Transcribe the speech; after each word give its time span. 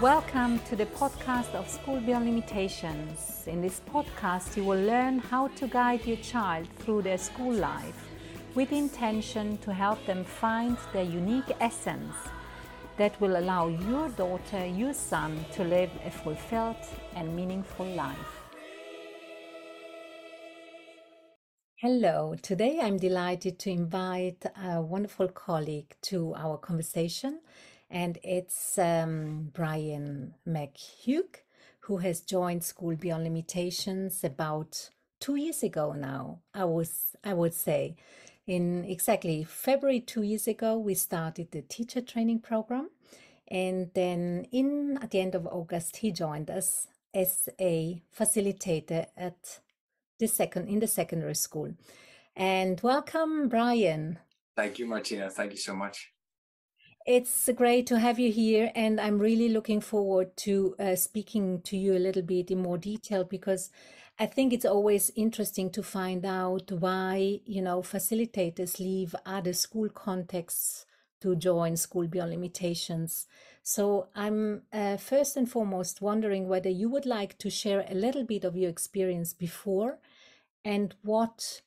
Welcome 0.00 0.60
to 0.60 0.76
the 0.76 0.86
podcast 0.86 1.52
of 1.56 1.68
School 1.68 1.98
Beyond 2.00 2.26
Limitations. 2.26 3.42
In 3.48 3.60
this 3.60 3.80
podcast, 3.92 4.56
you 4.56 4.62
will 4.62 4.80
learn 4.80 5.18
how 5.18 5.48
to 5.48 5.66
guide 5.66 6.06
your 6.06 6.18
child 6.18 6.68
through 6.78 7.02
their 7.02 7.18
school 7.18 7.52
life 7.52 8.06
with 8.54 8.70
intention 8.70 9.58
to 9.58 9.74
help 9.74 10.06
them 10.06 10.22
find 10.22 10.76
their 10.92 11.02
unique 11.02 11.50
essence 11.58 12.14
that 12.96 13.20
will 13.20 13.38
allow 13.38 13.66
your 13.66 14.08
daughter, 14.10 14.64
your 14.64 14.94
son 14.94 15.44
to 15.54 15.64
live 15.64 15.90
a 16.04 16.12
fulfilled 16.12 16.76
and 17.16 17.34
meaningful 17.34 17.86
life. 17.86 18.42
Hello, 21.74 22.36
today 22.40 22.78
I'm 22.80 22.98
delighted 22.98 23.58
to 23.58 23.70
invite 23.70 24.44
a 24.64 24.80
wonderful 24.80 25.26
colleague 25.26 25.96
to 26.02 26.34
our 26.36 26.56
conversation 26.56 27.40
and 27.90 28.18
it's 28.22 28.78
um, 28.78 29.50
Brian 29.52 30.34
McHugh 30.46 31.42
who 31.88 31.96
has 31.96 32.20
joined 32.20 32.62
School 32.62 32.94
Beyond 32.96 33.24
Limitations 33.24 34.22
about 34.22 34.90
two 35.20 35.36
years 35.36 35.62
ago 35.62 35.92
now. 35.92 36.40
I 36.52 36.66
was, 36.66 37.16
I 37.24 37.32
would 37.32 37.54
say, 37.54 37.96
in 38.46 38.84
exactly 38.84 39.42
February 39.44 40.00
two 40.00 40.20
years 40.20 40.46
ago, 40.46 40.76
we 40.76 40.92
started 40.94 41.50
the 41.50 41.62
teacher 41.62 42.02
training 42.02 42.40
program, 42.40 42.90
and 43.48 43.90
then 43.94 44.46
in 44.52 44.98
at 45.00 45.12
the 45.12 45.20
end 45.20 45.34
of 45.34 45.46
August, 45.46 45.96
he 45.96 46.12
joined 46.12 46.50
us 46.50 46.88
as 47.14 47.48
a 47.58 48.02
facilitator 48.14 49.06
at 49.16 49.60
the 50.18 50.28
second 50.28 50.68
in 50.68 50.80
the 50.80 50.86
secondary 50.86 51.34
school. 51.34 51.72
And 52.36 52.78
welcome, 52.82 53.48
Brian. 53.48 54.18
Thank 54.56 54.78
you, 54.78 54.86
Martina. 54.86 55.30
Thank 55.30 55.52
you 55.52 55.58
so 55.58 55.74
much. 55.74 56.12
It's 57.08 57.48
great 57.56 57.86
to 57.86 57.98
have 57.98 58.18
you 58.18 58.30
here, 58.30 58.70
and 58.74 59.00
I'm 59.00 59.18
really 59.18 59.48
looking 59.48 59.80
forward 59.80 60.36
to 60.44 60.74
uh, 60.78 60.94
speaking 60.94 61.62
to 61.62 61.74
you 61.74 61.94
a 61.94 62.04
little 62.06 62.20
bit 62.20 62.50
in 62.50 62.58
more 62.58 62.76
detail 62.76 63.24
because 63.24 63.70
I 64.18 64.26
think 64.26 64.52
it's 64.52 64.66
always 64.66 65.10
interesting 65.16 65.70
to 65.70 65.82
find 65.82 66.26
out 66.26 66.70
why, 66.70 67.40
you 67.46 67.62
know, 67.62 67.80
facilitators 67.80 68.78
leave 68.78 69.14
other 69.24 69.54
school 69.54 69.88
contexts 69.88 70.84
to 71.22 71.34
join 71.34 71.78
School 71.78 72.06
Beyond 72.06 72.32
Limitations. 72.32 73.26
So 73.62 74.08
I'm 74.14 74.64
uh, 74.70 74.98
first 74.98 75.38
and 75.38 75.50
foremost 75.50 76.02
wondering 76.02 76.46
whether 76.46 76.68
you 76.68 76.90
would 76.90 77.06
like 77.06 77.38
to 77.38 77.48
share 77.48 77.86
a 77.88 77.94
little 77.94 78.24
bit 78.24 78.44
of 78.44 78.54
your 78.54 78.68
experience 78.68 79.32
before 79.32 79.98
and 80.62 80.94
what 81.00 81.62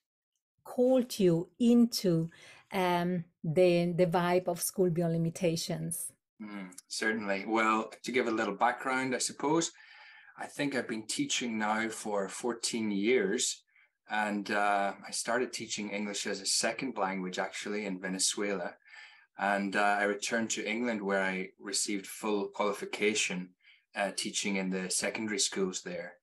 called 0.64 1.17
you 1.20 1.50
into 1.59 2.30
um, 2.72 3.26
the 3.44 3.94
the 3.94 4.08
vibe 4.08 4.47
of 4.47 4.61
School 4.61 4.89
Beyond 4.89 5.14
Limitations? 5.14 6.11
Mm, 6.42 6.72
certainly. 6.88 7.45
Well, 7.48 7.92
to 8.03 8.11
give 8.11 8.28
a 8.28 8.31
little 8.31 8.56
background, 8.56 9.14
I 9.14 9.20
suppose, 9.20 9.72
I 10.38 10.48
think 10.48 10.75
I've 10.75 10.88
been 10.88 11.06
teaching 11.06 11.59
now 11.59 11.88
for 11.89 12.28
14 12.28 12.89
years. 12.92 13.64
And 14.09 14.52
uh, 14.52 14.94
I 15.08 15.11
started 15.11 15.53
teaching 15.53 15.92
English 15.92 16.28
as 16.28 16.42
a 16.42 16.45
second 16.45 16.98
language 16.98 17.39
actually 17.39 17.86
in 17.86 18.02
Venezuela. 18.02 18.73
And 19.38 19.76
uh, 19.76 19.98
I 20.00 20.03
returned 20.03 20.50
to 20.52 20.67
England 20.67 21.02
where 21.02 21.23
I 21.23 21.50
received 21.59 22.05
full 22.05 22.48
qualification 22.48 23.50
uh, 23.95 24.11
teaching 24.16 24.58
in 24.58 24.70
the 24.70 24.89
secondary 24.89 25.39
schools 25.39 25.81
there, 25.83 26.14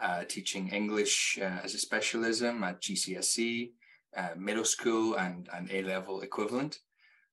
uh, 0.00 0.24
teaching 0.24 0.68
English 0.68 1.38
uh, 1.40 1.60
as 1.64 1.74
a 1.74 1.78
specialism 1.78 2.62
at 2.62 2.80
GCSE, 2.80 3.72
uh, 4.16 4.30
middle 4.36 4.64
school 4.64 5.16
and 5.16 5.48
an 5.52 5.68
A 5.72 5.82
level 5.82 6.20
equivalent. 6.22 6.78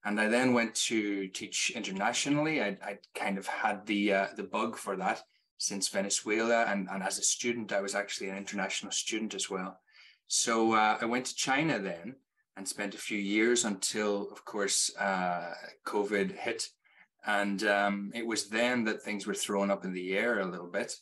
And 0.05 0.19
I 0.19 0.27
then 0.27 0.53
went 0.53 0.75
to 0.75 1.27
teach 1.27 1.71
internationally. 1.75 2.61
I, 2.61 2.77
I 2.81 2.99
kind 3.15 3.37
of 3.37 3.47
had 3.47 3.85
the 3.85 4.13
uh, 4.13 4.27
the 4.35 4.43
bug 4.43 4.77
for 4.77 4.95
that 4.95 5.23
since 5.57 5.89
Venezuela, 5.89 6.63
and, 6.63 6.87
and 6.89 7.03
as 7.03 7.19
a 7.19 7.23
student, 7.23 7.73
I 7.73 7.81
was 7.81 7.93
actually 7.93 8.29
an 8.29 8.37
international 8.37 8.93
student 8.93 9.33
as 9.35 9.49
well. 9.49 9.81
So 10.27 10.73
uh, 10.73 10.97
I 11.01 11.05
went 11.05 11.25
to 11.25 11.35
China 11.35 11.79
then 11.79 12.15
and 12.55 12.67
spent 12.67 12.95
a 12.95 12.99
few 12.99 13.17
years 13.17 13.65
until, 13.65 14.29
of 14.31 14.45
course, 14.45 14.95
uh, 14.97 15.53
COVID 15.85 16.37
hit. 16.37 16.69
And 17.25 17.63
um, 17.65 18.11
it 18.15 18.25
was 18.25 18.47
then 18.47 18.85
that 18.85 19.01
things 19.01 19.27
were 19.27 19.33
thrown 19.33 19.69
up 19.69 19.83
in 19.83 19.91
the 19.91 20.17
air 20.17 20.39
a 20.39 20.45
little 20.45 20.71
bit. 20.71 20.95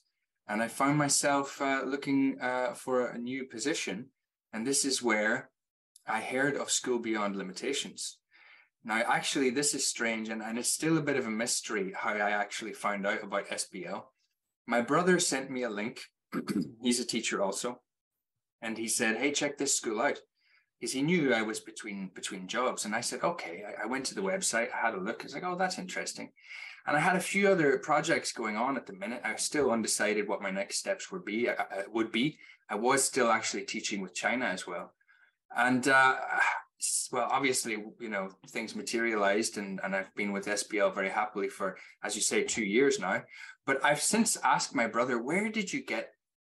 And 0.47 0.61
I 0.61 0.67
found 0.67 0.97
myself 0.97 1.61
uh, 1.61 1.83
looking 1.85 2.39
uh, 2.41 2.73
for 2.73 3.07
a 3.07 3.17
new 3.17 3.45
position. 3.45 4.07
And 4.53 4.65
this 4.65 4.85
is 4.85 5.03
where 5.03 5.49
I 6.07 6.21
heard 6.21 6.55
of 6.55 6.71
School 6.71 6.99
Beyond 6.99 7.35
Limitations. 7.35 8.17
Now, 8.83 9.03
actually, 9.07 9.49
this 9.49 9.73
is 9.73 9.85
strange, 9.85 10.29
and, 10.29 10.41
and 10.41 10.57
it's 10.57 10.71
still 10.71 10.97
a 10.97 11.01
bit 11.01 11.17
of 11.17 11.27
a 11.27 11.31
mystery 11.31 11.93
how 11.95 12.13
I 12.13 12.31
actually 12.31 12.73
found 12.73 13.05
out 13.05 13.23
about 13.23 13.47
SBL. 13.47 14.03
My 14.65 14.81
brother 14.81 15.19
sent 15.19 15.51
me 15.51 15.63
a 15.63 15.69
link. 15.69 15.99
He's 16.81 16.99
a 16.99 17.05
teacher 17.05 17.41
also. 17.41 17.81
And 18.61 18.77
he 18.77 18.87
said, 18.87 19.17
Hey, 19.17 19.31
check 19.31 19.57
this 19.57 19.75
school 19.75 20.01
out. 20.01 20.19
Because 20.79 20.93
he 20.93 21.01
knew 21.01 21.33
I 21.33 21.41
was 21.41 21.59
between 21.59 22.11
between 22.13 22.47
jobs. 22.47 22.85
And 22.85 22.93
I 22.93 23.01
said, 23.01 23.23
okay. 23.23 23.63
I, 23.67 23.83
I 23.83 23.85
went 23.87 24.05
to 24.05 24.15
the 24.15 24.21
website, 24.21 24.67
I 24.71 24.85
had 24.85 24.93
a 24.93 24.99
look. 24.99 25.21
I 25.21 25.23
was 25.23 25.33
like, 25.33 25.43
oh, 25.43 25.55
that's 25.57 25.79
interesting. 25.79 26.31
And 26.85 26.95
I 26.95 26.99
had 26.99 27.15
a 27.15 27.21
few 27.21 27.49
other 27.49 27.79
projects 27.79 28.31
going 28.31 28.55
on 28.55 28.77
at 28.77 28.85
the 28.85 28.93
minute. 28.93 29.21
I 29.25 29.33
was 29.33 29.41
still 29.41 29.71
undecided 29.71 30.27
what 30.27 30.41
my 30.41 30.51
next 30.51 30.77
steps 30.77 31.11
would 31.11 31.25
be. 31.25 31.49
I, 31.49 31.53
I, 31.53 31.83
would 31.91 32.11
be. 32.11 32.37
I 32.69 32.75
was 32.75 33.03
still 33.03 33.29
actually 33.29 33.63
teaching 33.63 34.01
with 34.01 34.13
China 34.13 34.45
as 34.45 34.67
well. 34.67 34.93
And 35.55 35.87
uh, 35.87 36.15
well, 37.11 37.27
obviously, 37.31 37.77
you 37.99 38.09
know, 38.09 38.29
things 38.49 38.75
materialized, 38.75 39.57
and, 39.57 39.79
and 39.83 39.95
I've 39.95 40.13
been 40.15 40.31
with 40.31 40.47
SBL 40.47 40.93
very 40.93 41.09
happily 41.09 41.49
for, 41.49 41.77
as 42.03 42.15
you 42.15 42.21
say, 42.21 42.43
two 42.43 42.63
years 42.63 42.99
now. 42.99 43.23
But 43.65 43.83
I've 43.83 44.01
since 44.01 44.37
asked 44.43 44.75
my 44.75 44.87
brother, 44.87 45.21
where 45.21 45.49
did 45.49 45.71
you 45.73 45.83
get 45.83 46.11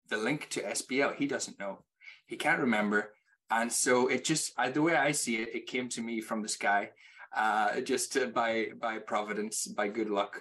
the 0.08 0.16
link 0.16 0.48
to 0.50 0.62
SBL? 0.62 1.16
He 1.16 1.26
doesn't 1.26 1.58
know, 1.58 1.84
he 2.26 2.36
can't 2.36 2.60
remember. 2.60 3.12
And 3.50 3.70
so 3.70 4.08
it 4.08 4.24
just, 4.24 4.52
I, 4.58 4.70
the 4.70 4.82
way 4.82 4.96
I 4.96 5.12
see 5.12 5.36
it, 5.36 5.54
it 5.54 5.66
came 5.66 5.88
to 5.90 6.00
me 6.00 6.20
from 6.20 6.42
the 6.42 6.48
sky, 6.48 6.90
uh, 7.36 7.80
just 7.80 8.16
uh, 8.16 8.26
by 8.26 8.68
by 8.80 8.98
providence, 8.98 9.66
by 9.66 9.88
good 9.88 10.08
luck. 10.08 10.40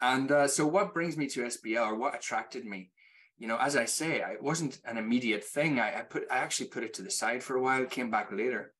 And 0.00 0.30
uh, 0.30 0.48
so, 0.48 0.66
what 0.66 0.94
brings 0.94 1.16
me 1.16 1.26
to 1.28 1.42
SBL, 1.42 1.86
or 1.86 1.94
what 1.96 2.14
attracted 2.14 2.64
me, 2.64 2.90
you 3.40 3.48
know, 3.48 3.56
as 3.56 3.74
I 3.74 3.86
say, 3.86 4.20
it 4.20 4.42
wasn't 4.42 4.80
an 4.84 4.98
immediate 4.98 5.42
thing. 5.42 5.80
I, 5.80 6.00
I 6.00 6.02
put 6.02 6.24
I 6.30 6.36
actually 6.36 6.68
put 6.68 6.84
it 6.84 6.92
to 6.94 7.02
the 7.02 7.10
side 7.10 7.42
for 7.42 7.56
a 7.56 7.62
while, 7.62 7.86
came 7.86 8.10
back 8.10 8.30
later. 8.30 8.74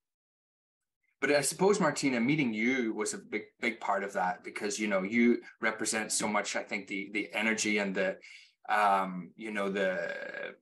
But 1.19 1.33
I 1.33 1.41
suppose 1.41 1.81
Martina, 1.81 2.21
meeting 2.21 2.53
you 2.53 2.93
was 2.93 3.15
a 3.15 3.19
big, 3.19 3.45
big 3.61 3.81
part 3.81 4.05
of 4.05 4.13
that 4.13 4.45
because 4.45 4.79
you 4.79 4.87
know 4.87 5.03
you 5.03 5.39
represent 5.63 6.13
so 6.13 6.29
much. 6.29 6.57
I 6.57 6.63
think 6.63 6.89
the 6.89 7.11
the 7.15 7.31
energy 7.33 7.79
and 7.79 7.95
the, 7.95 8.19
um, 8.69 9.31
you 9.35 9.51
know, 9.51 9.71
the 9.71 10.55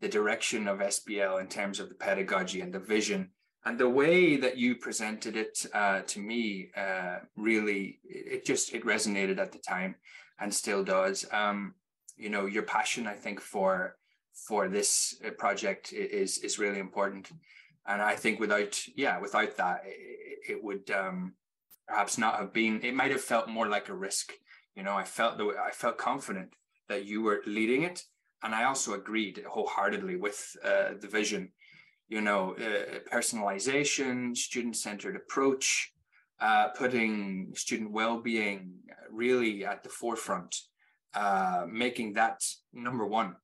the 0.00 0.08
direction 0.08 0.66
of 0.66 0.80
SBL 0.80 1.40
in 1.40 1.46
terms 1.46 1.78
of 1.78 1.88
the 1.88 1.94
pedagogy 1.94 2.62
and 2.62 2.74
the 2.74 2.80
vision 2.80 3.30
and 3.64 3.78
the 3.78 3.88
way 3.88 4.36
that 4.36 4.56
you 4.56 4.74
presented 4.74 5.36
it 5.36 5.66
uh, 5.72 6.00
to 6.02 6.20
me 6.20 6.70
uh, 6.76 7.18
really 7.36 8.00
it 8.04 8.44
just 8.44 8.74
it 8.74 8.84
resonated 8.84 9.38
at 9.38 9.52
the 9.52 9.58
time 9.58 9.94
and 10.40 10.52
still 10.52 10.82
does. 10.82 11.24
Um, 11.32 11.74
you 12.16 12.30
know 12.30 12.46
your 12.46 12.62
passion 12.62 13.06
i 13.06 13.14
think 13.14 13.40
for 13.40 13.96
for 14.36 14.68
this 14.68 15.16
uh, 15.26 15.30
project 15.30 15.92
is 15.92 16.38
is 16.38 16.58
really 16.58 16.78
important. 16.78 17.30
And 17.86 18.02
i 18.02 18.14
think 18.14 18.38
without 18.40 18.80
yeah 18.94 19.18
without 19.18 19.56
that 19.56 19.82
it, 19.86 20.52
it 20.52 20.64
would 20.64 20.90
um 20.90 21.34
perhaps 21.88 22.18
not 22.18 22.38
have 22.38 22.52
been 22.52 22.80
it 22.82 22.94
might 22.94 23.12
have 23.12 23.20
felt 23.20 23.48
more 23.48 23.68
like 23.68 23.88
a 23.88 23.94
risk. 23.94 24.32
You 24.74 24.82
know 24.82 24.94
i 24.94 25.04
felt 25.04 25.38
the 25.38 25.54
i 25.64 25.70
felt 25.70 25.98
confident 25.98 26.50
that 26.88 27.06
you 27.06 27.22
were 27.22 27.42
leading 27.46 27.82
it. 27.82 28.02
And 28.42 28.54
i 28.54 28.64
also 28.64 28.94
agreed 28.94 29.42
wholeheartedly 29.48 30.16
with 30.16 30.56
uh, 30.64 30.90
the 31.00 31.08
vision. 31.08 31.52
You 32.08 32.20
know 32.20 32.54
uh, 32.54 32.98
personalization 33.12 34.36
student-centered 34.36 35.16
approach 35.16 35.92
uh, 36.40 36.68
putting 36.68 37.52
student 37.54 37.90
well-being 37.90 38.74
really 39.10 39.64
at 39.64 39.82
the 39.82 39.88
forefront 39.88 40.54
uh, 41.16 41.66
making 41.68 42.12
that 42.12 42.38
number 42.72 43.06
one 43.06 43.34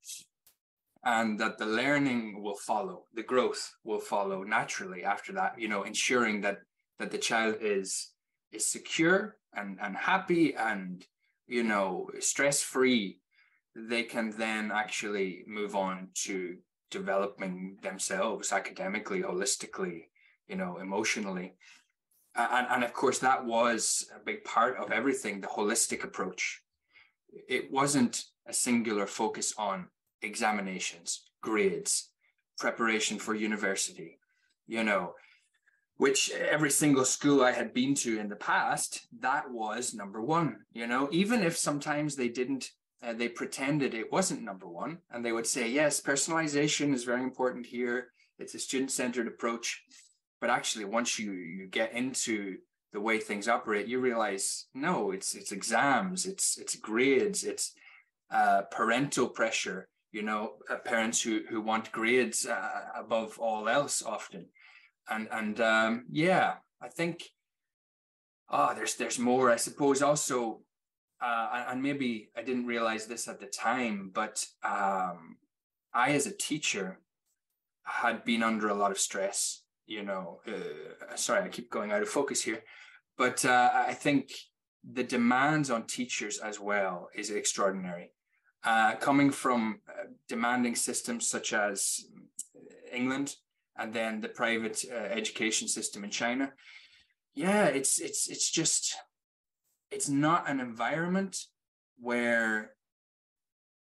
and 1.05 1.41
that 1.41 1.59
the 1.59 1.67
learning 1.67 2.43
will 2.43 2.57
follow 2.57 3.07
the 3.15 3.23
growth 3.23 3.63
will 3.83 3.99
follow 3.99 4.45
naturally 4.45 5.03
after 5.05 5.33
that 5.33 5.59
you 5.59 5.69
know 5.69 5.83
ensuring 5.83 6.41
that 6.43 6.59
that 6.99 7.11
the 7.11 7.19
child 7.19 7.57
is 7.61 8.13
is 8.53 8.67
secure 8.67 9.37
and 9.55 9.79
and 9.83 9.97
happy 9.97 10.55
and 10.55 11.07
you 11.47 11.65
know 11.65 12.09
stress 12.21 12.63
free 12.63 13.19
they 13.75 14.03
can 14.03 14.31
then 14.37 14.71
actually 14.71 15.43
move 15.47 15.75
on 15.75 16.09
to 16.15 16.57
developing 16.91 17.79
themselves 17.83 18.53
academically 18.53 19.23
holistically 19.23 20.03
you 20.49 20.57
know 20.57 20.79
emotionally. 20.79 21.55
And, 22.35 22.67
and 22.71 22.85
of 22.85 22.95
course 22.95 23.19
that 23.19 23.45
was 23.45 24.07
a 24.15 24.25
big 24.25 24.45
part 24.45 24.79
of 24.79 24.91
everything 24.91 25.41
the 25.41 25.49
holistic 25.49 26.03
approach 26.03 26.62
it 27.49 27.71
wasn't 27.71 28.25
a 28.47 28.53
singular 28.53 29.07
focus 29.07 29.55
on 29.59 29.89
examinations, 30.23 31.31
grades, 31.43 32.11
preparation 32.59 33.19
for 33.19 33.35
university. 33.35 34.19
You 34.67 34.85
know, 34.85 35.15
which 35.97 36.31
every 36.31 36.71
single 36.71 37.05
school 37.05 37.43
I 37.43 37.53
had 37.53 37.75
been 37.75 37.95
to 37.97 38.19
in 38.19 38.29
the 38.29 38.37
past, 38.37 39.07
that 39.21 39.51
was 39.51 39.95
number 39.95 40.21
one. 40.21 40.57
You 40.73 40.87
know, 40.87 41.09
even 41.13 41.43
if 41.43 41.57
sometimes 41.57 42.17
they 42.17 42.29
didn't, 42.29 42.71
uh, 43.03 43.13
they 43.13 43.29
pretended 43.29 43.95
it 43.95 44.13
wasn't 44.13 44.43
number 44.43 44.67
one, 44.67 44.99
and 45.11 45.25
they 45.25 45.33
would 45.33 45.47
say, 45.47 45.69
yes, 45.69 46.01
personalization 46.01 46.95
is 46.95 47.05
very 47.05 47.23
important 47.23 47.67
here. 47.67 48.13
It's 48.39 48.55
a 48.55 48.59
student-centered 48.59 49.27
approach, 49.27 49.85
but 50.41 50.51
actually, 50.51 50.87
once 50.87 51.19
you 51.19 51.33
you 51.33 51.67
get 51.67 51.93
into 51.93 52.59
the 52.93 53.01
way 53.01 53.19
things 53.19 53.49
operate, 53.49 53.87
you 53.87 54.01
realize 54.01 54.67
no, 54.75 55.11
it's 55.11 55.35
it's 55.35 55.53
exams, 55.53 56.27
it's 56.27 56.59
it's 56.59 56.77
grades, 56.77 57.45
it's 57.45 57.73
uh, 58.31 58.63
parental 58.71 59.29
pressure. 59.29 59.89
You 60.13 60.23
know, 60.23 60.55
uh, 60.71 60.77
parents 60.77 61.23
who 61.23 61.41
who 61.49 61.61
want 61.61 61.93
grades 61.93 62.47
uh, 62.47 62.83
above 62.95 63.39
all 63.39 63.69
else 63.69 64.03
often 64.03 64.47
and 65.09 65.29
and 65.31 65.61
um, 65.61 66.05
yeah, 66.11 66.55
I 66.81 66.89
think 66.89 67.25
oh, 68.51 68.75
there's 68.75 68.95
there's 68.95 69.19
more. 69.19 69.51
I 69.51 69.57
suppose 69.57 70.03
also, 70.03 70.61
uh, 71.21 71.65
and 71.69 71.83
maybe 71.83 72.31
I 72.37 72.43
didn't 72.43 72.67
realize 72.67 73.07
this 73.07 73.29
at 73.29 73.41
the 73.41 73.47
time, 73.47 74.11
but 74.13 74.47
um, 74.65 75.37
I, 75.93 76.11
as 76.13 76.27
a 76.27 76.37
teacher, 76.37 77.01
had 77.85 78.25
been 78.25 78.43
under 78.43 78.69
a 78.69 78.75
lot 78.75 78.91
of 78.91 78.99
stress. 78.99 79.62
You 79.93 80.03
know, 80.03 80.41
uh, 80.49 81.17
sorry, 81.17 81.43
I 81.45 81.49
keep 81.49 81.69
going 81.69 81.93
out 81.93 82.01
of 82.01 82.09
focus 82.09 82.43
here, 82.43 82.63
but 83.19 83.45
uh, 83.45 83.71
I 83.75 83.93
think 83.93 84.33
the 84.99 85.05
demands 85.05 85.69
on 85.71 85.87
teachers 85.87 86.39
as 86.39 86.59
well 86.59 87.11
is 87.15 87.29
extraordinary. 87.29 88.11
Uh, 88.65 88.95
coming 88.95 89.31
from 89.31 89.81
uh, 89.87 90.05
demanding 90.29 90.77
systems 90.77 91.29
such 91.29 91.53
as 91.53 92.07
England, 92.91 93.37
and 93.77 93.93
then 93.93 94.23
the 94.23 94.29
private 94.29 94.83
uh, 94.91 94.95
education 94.95 95.69
system 95.69 96.05
in 96.05 96.11
China. 96.11 96.53
Yeah, 97.35 97.67
it's 97.67 98.01
it's 98.01 98.31
it's 98.31 98.51
just 98.51 98.97
it's 99.91 100.09
not 100.09 100.49
an 100.49 100.59
environment 100.59 101.35
where 101.99 102.71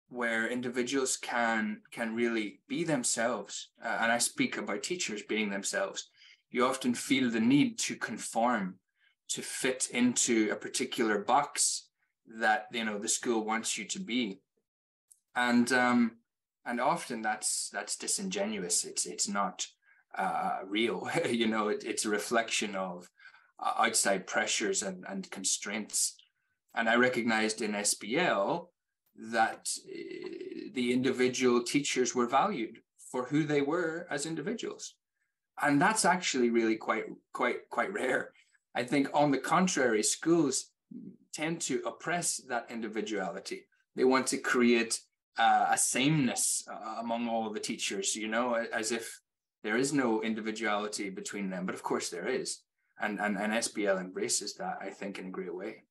where 0.09 0.49
individuals 0.49 1.17
can 1.17 1.81
can 1.91 2.15
really 2.15 2.61
be 2.69 2.85
themselves 2.85 3.71
uh, 3.85 3.99
and 4.01 4.13
i 4.13 4.19
speak 4.19 4.57
about 4.57 4.83
teachers 4.83 5.23
being 5.23 5.51
themselves 5.51 6.09
you 6.51 6.65
often 6.65 6.95
feel 6.95 7.31
the 7.31 7.41
need 7.41 7.79
to 7.79 7.97
conform 7.97 8.77
to 9.29 9.43
fit 9.43 9.89
into 9.93 10.49
a 10.53 10.57
particular 10.57 11.19
box 11.19 11.89
that 12.39 12.67
you 12.73 12.85
know 12.85 12.99
the 12.99 13.09
school 13.09 13.45
wants 13.45 13.77
you 13.77 13.85
to 13.85 13.99
be 13.99 14.41
and 15.35 15.73
um 15.73 16.13
and 16.65 16.81
often 16.81 17.23
that's 17.23 17.69
that's 17.73 17.97
disingenuous 17.97 18.85
it's 18.85 19.07
it's 19.07 19.29
not 19.29 19.67
uh, 20.17 20.59
real. 20.67 21.09
you 21.29 21.47
know, 21.47 21.69
it, 21.69 21.85
it's 21.85 22.05
a 22.05 22.11
reflection 22.11 22.75
of 22.75 23.11
uh, 23.63 23.73
outside 23.79 24.27
pressures 24.27 24.83
and, 24.83 25.05
and 25.09 25.31
constraints. 25.31 26.17
And 26.75 26.89
I 26.89 26.97
recognized 26.97 27.63
in 27.63 27.73
SBL 27.73 28.67
that 29.33 29.69
uh, 29.87 30.71
the 30.75 30.93
individual 30.93 31.63
teachers 31.63 32.15
were 32.15 32.27
valued 32.27 32.79
for 33.11 33.25
who 33.25 33.45
they 33.45 33.63
were 33.63 34.07
as 34.11 34.27
individuals. 34.27 34.95
And 35.63 35.81
that's 35.81 36.05
actually 36.05 36.51
really 36.51 36.77
quite, 36.77 37.05
quite, 37.33 37.69
quite 37.71 37.93
rare. 37.93 38.33
I 38.75 38.83
think, 38.83 39.09
on 39.15 39.31
the 39.31 39.39
contrary, 39.39 40.03
schools 40.03 40.71
tend 41.33 41.61
to 41.63 41.83
oppress 41.87 42.37
that 42.49 42.67
individuality. 42.71 43.67
They 43.95 44.05
want 44.05 44.27
to 44.29 44.39
create 44.39 45.01
uh, 45.39 45.69
a 45.71 45.79
sameness 45.79 46.67
uh, 46.71 46.97
among 47.01 47.29
all 47.29 47.51
the 47.51 47.61
teachers, 47.61 48.15
you 48.15 48.29
know, 48.29 48.55
as 48.55 48.93
if 48.93 49.21
there 49.63 49.77
is 49.77 49.93
no 49.93 50.23
individuality 50.23 51.11
between 51.11 51.51
them, 51.51 51.67
but 51.67 51.75
of 51.75 51.83
course 51.83 52.11
there 52.11 52.29
is. 52.29 52.61
And, 53.01 53.19
and, 53.21 53.37
and 53.37 53.53
SBL 53.53 54.01
embraces 54.01 54.55
that, 54.55 54.79
I 54.81 54.91
think, 54.91 55.19
in 55.19 55.27
a 55.27 55.31
great 55.31 55.55
way. 55.55 55.83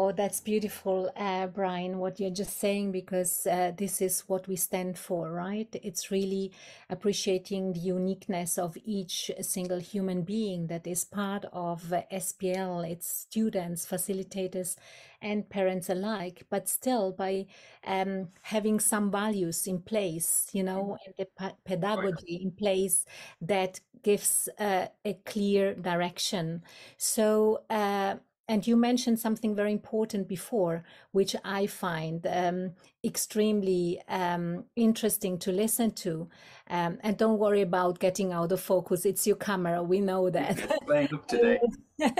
Oh, 0.00 0.12
that's 0.12 0.40
beautiful, 0.40 1.10
uh, 1.16 1.48
Brian, 1.48 1.98
what 1.98 2.20
you're 2.20 2.30
just 2.30 2.60
saying, 2.60 2.92
because 2.92 3.48
uh, 3.48 3.72
this 3.76 4.00
is 4.00 4.20
what 4.28 4.46
we 4.46 4.54
stand 4.54 4.96
for, 4.96 5.28
right? 5.32 5.66
It's 5.82 6.12
really 6.12 6.52
appreciating 6.88 7.72
the 7.72 7.80
uniqueness 7.80 8.58
of 8.58 8.76
each 8.84 9.28
single 9.40 9.80
human 9.80 10.22
being 10.22 10.68
that 10.68 10.86
is 10.86 11.04
part 11.04 11.46
of 11.52 11.92
uh, 11.92 12.02
SBL, 12.12 12.88
its 12.88 13.08
students, 13.08 13.86
facilitators, 13.86 14.76
and 15.20 15.50
parents 15.50 15.90
alike, 15.90 16.46
but 16.48 16.68
still 16.68 17.10
by 17.10 17.46
um, 17.84 18.28
having 18.42 18.78
some 18.78 19.10
values 19.10 19.66
in 19.66 19.80
place, 19.80 20.48
you 20.52 20.62
know, 20.62 20.96
mm-hmm. 20.96 21.10
and 21.18 21.26
the 21.40 21.54
pedagogy 21.64 22.36
in 22.40 22.52
place 22.52 23.04
that 23.40 23.80
gives 24.04 24.48
uh, 24.60 24.86
a 25.04 25.14
clear 25.24 25.74
direction. 25.74 26.62
So, 26.98 27.62
uh, 27.68 28.14
and 28.48 28.66
you 28.66 28.76
mentioned 28.76 29.20
something 29.20 29.54
very 29.54 29.72
important 29.72 30.26
before, 30.26 30.82
which 31.12 31.36
I 31.44 31.66
find 31.66 32.26
um, 32.26 32.72
extremely 33.04 34.00
um, 34.08 34.64
interesting 34.74 35.38
to 35.40 35.52
listen 35.52 35.90
to. 35.92 36.28
Um, 36.70 36.98
and 37.02 37.16
don't 37.16 37.38
worry 37.38 37.60
about 37.60 37.98
getting 37.98 38.32
out 38.32 38.50
of 38.52 38.60
focus. 38.60 39.04
It's 39.04 39.26
your 39.26 39.36
camera. 39.36 39.82
We 39.82 40.00
know 40.00 40.30
that. 40.30 40.80
Playing 40.86 41.14
up 41.14 41.28
today. 41.28 41.60
there 41.98 42.12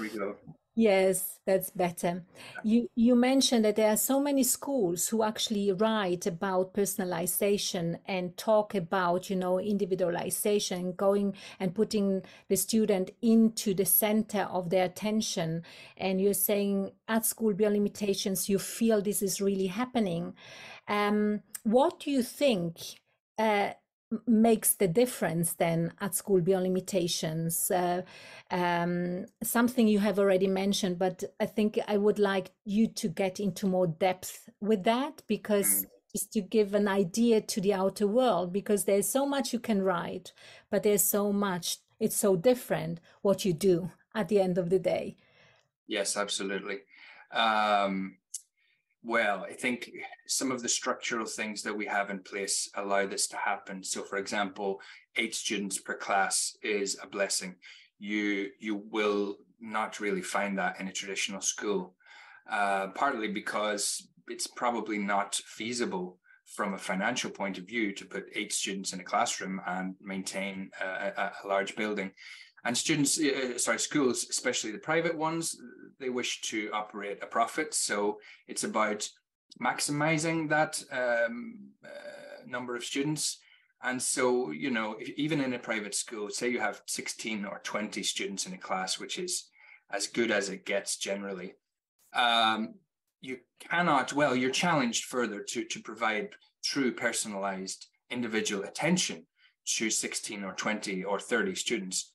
we 0.00 0.08
go. 0.08 0.36
Yes, 0.80 1.38
that's 1.44 1.68
better. 1.68 2.24
You 2.62 2.88
you 2.94 3.14
mentioned 3.14 3.66
that 3.66 3.76
there 3.76 3.90
are 3.90 3.98
so 3.98 4.18
many 4.18 4.42
schools 4.42 5.08
who 5.08 5.22
actually 5.22 5.70
write 5.72 6.24
about 6.26 6.72
personalization 6.72 7.98
and 8.06 8.34
talk 8.38 8.74
about, 8.74 9.28
you 9.28 9.36
know, 9.36 9.60
individualization, 9.60 10.92
going 10.92 11.34
and 11.58 11.74
putting 11.74 12.22
the 12.48 12.56
student 12.56 13.10
into 13.20 13.74
the 13.74 13.84
center 13.84 14.48
of 14.50 14.70
their 14.70 14.86
attention. 14.86 15.64
And 15.98 16.18
you're 16.18 16.32
saying 16.32 16.92
at 17.08 17.26
school 17.26 17.52
beyond 17.52 17.74
limitations, 17.74 18.48
you 18.48 18.58
feel 18.58 19.02
this 19.02 19.20
is 19.20 19.38
really 19.38 19.66
happening. 19.66 20.32
Um, 20.88 21.42
what 21.62 22.00
do 22.00 22.10
you 22.10 22.22
think 22.22 22.78
uh, 23.38 23.72
makes 24.26 24.74
the 24.74 24.88
difference 24.88 25.54
then 25.54 25.92
at 26.00 26.14
school 26.14 26.40
beyond 26.40 26.64
limitations. 26.64 27.70
Uh, 27.70 28.02
um, 28.50 29.26
something 29.42 29.86
you 29.86 30.00
have 30.00 30.18
already 30.18 30.48
mentioned 30.48 30.98
but 30.98 31.22
i 31.38 31.46
think 31.46 31.78
i 31.86 31.96
would 31.96 32.18
like 32.18 32.50
you 32.64 32.88
to 32.88 33.08
get 33.08 33.38
into 33.38 33.66
more 33.66 33.86
depth 33.86 34.48
with 34.60 34.82
that 34.82 35.22
because 35.28 35.84
mm. 35.84 35.84
just 36.12 36.32
to 36.32 36.40
give 36.40 36.74
an 36.74 36.88
idea 36.88 37.40
to 37.40 37.60
the 37.60 37.72
outer 37.72 38.08
world 38.08 38.52
because 38.52 38.84
there's 38.84 39.08
so 39.08 39.24
much 39.24 39.52
you 39.52 39.60
can 39.60 39.82
write 39.82 40.32
but 40.68 40.82
there's 40.82 41.04
so 41.04 41.32
much 41.32 41.78
it's 42.00 42.16
so 42.16 42.34
different 42.34 42.98
what 43.22 43.44
you 43.44 43.52
do 43.52 43.90
at 44.14 44.28
the 44.28 44.40
end 44.40 44.58
of 44.58 44.70
the 44.70 44.78
day. 44.78 45.16
Yes 45.86 46.16
absolutely. 46.16 46.78
Um, 47.30 48.16
well, 49.02 49.46
I 49.48 49.52
think 49.54 49.90
some 50.26 50.50
of 50.50 50.62
the 50.62 50.68
structural 50.68 51.26
things 51.26 51.62
that 51.62 51.76
we 51.76 51.86
have 51.86 52.10
in 52.10 52.20
place 52.20 52.70
allow 52.74 53.06
this 53.06 53.26
to 53.28 53.36
happen. 53.36 53.82
So, 53.82 54.02
for 54.02 54.18
example, 54.18 54.80
eight 55.16 55.34
students 55.34 55.78
per 55.78 55.96
class 55.96 56.56
is 56.62 56.98
a 57.02 57.06
blessing. 57.06 57.56
You 57.98 58.48
you 58.58 58.82
will 58.90 59.36
not 59.60 60.00
really 60.00 60.22
find 60.22 60.58
that 60.58 60.80
in 60.80 60.88
a 60.88 60.92
traditional 60.92 61.40
school, 61.40 61.94
uh, 62.50 62.88
partly 62.88 63.28
because 63.28 64.08
it's 64.28 64.46
probably 64.46 64.98
not 64.98 65.34
feasible 65.34 66.18
from 66.46 66.74
a 66.74 66.78
financial 66.78 67.30
point 67.30 67.58
of 67.58 67.64
view 67.64 67.92
to 67.92 68.04
put 68.04 68.26
eight 68.34 68.52
students 68.52 68.92
in 68.92 69.00
a 69.00 69.04
classroom 69.04 69.60
and 69.66 69.94
maintain 70.00 70.70
a, 70.80 71.12
a, 71.16 71.32
a 71.44 71.48
large 71.48 71.76
building. 71.76 72.10
And 72.64 72.76
students, 72.76 73.18
uh, 73.18 73.56
sorry, 73.56 73.78
schools, 73.78 74.26
especially 74.28 74.72
the 74.72 74.78
private 74.78 75.16
ones, 75.16 75.56
they 76.00 76.08
wish 76.08 76.40
to 76.42 76.70
operate 76.72 77.18
a 77.22 77.26
profit. 77.26 77.74
So 77.74 78.18
it's 78.48 78.64
about 78.64 79.08
maximizing 79.62 80.48
that 80.48 80.82
um, 80.90 81.70
uh, 81.84 82.46
number 82.46 82.74
of 82.74 82.84
students. 82.84 83.38
And 83.82 84.00
so, 84.00 84.50
you 84.50 84.70
know, 84.70 84.96
if, 84.98 85.10
even 85.10 85.40
in 85.40 85.54
a 85.54 85.58
private 85.58 85.94
school, 85.94 86.30
say 86.30 86.48
you 86.48 86.60
have 86.60 86.82
16 86.86 87.44
or 87.44 87.60
20 87.62 88.02
students 88.02 88.46
in 88.46 88.52
a 88.52 88.58
class, 88.58 88.98
which 88.98 89.18
is 89.18 89.48
as 89.90 90.06
good 90.06 90.30
as 90.30 90.48
it 90.48 90.66
gets 90.66 90.96
generally, 90.96 91.54
um, 92.14 92.74
you 93.20 93.38
cannot, 93.58 94.12
well, 94.12 94.34
you're 94.34 94.50
challenged 94.50 95.04
further 95.04 95.42
to, 95.42 95.64
to 95.64 95.80
provide 95.80 96.30
true 96.64 96.92
personalized 96.92 97.86
individual 98.10 98.64
attention 98.64 99.26
to 99.66 99.90
16 99.90 100.44
or 100.44 100.52
20 100.52 101.04
or 101.04 101.20
30 101.20 101.54
students. 101.54 102.12